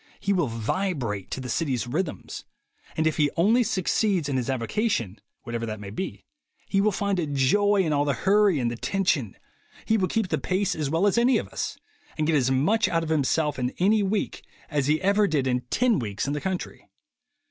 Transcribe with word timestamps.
He 0.19 0.33
will 0.33 0.47
vibrate 0.47 1.29
to 1.29 1.39
the 1.39 1.47
city's 1.47 1.85
rhythms; 1.85 2.43
and 2.97 3.05
if 3.05 3.17
he 3.17 3.29
only 3.37 3.61
succeeds 3.61 4.27
in 4.27 4.35
his 4.35 4.49
avocation, 4.49 5.21
whatever 5.43 5.63
that 5.67 5.79
may 5.79 5.91
be, 5.91 6.25
he 6.67 6.81
will 6.81 6.91
find 6.91 7.19
a 7.19 7.27
joy 7.27 7.83
in 7.83 7.93
all 7.93 8.03
the 8.03 8.15
hurry 8.15 8.57
and 8.57 8.71
the 8.71 8.75
tension, 8.75 9.37
he 9.85 9.97
will 9.99 10.07
keep 10.07 10.29
the 10.29 10.39
pace 10.39 10.73
as 10.73 10.89
well 10.89 11.05
as 11.05 11.19
any 11.19 11.37
of 11.37 11.49
us, 11.49 11.77
and 12.17 12.25
get 12.25 12.35
as 12.35 12.49
much 12.49 12.87
out 12.89 13.03
of 13.03 13.09
himself 13.09 13.59
in 13.59 13.75
any 13.77 14.01
week 14.01 14.41
as 14.71 14.87
he 14.87 14.99
ever 15.03 15.27
did 15.27 15.45
in 15.45 15.61
ten 15.69 15.99
weeks 15.99 16.25
in 16.25 16.33
the 16.33 16.41
country. 16.41 16.87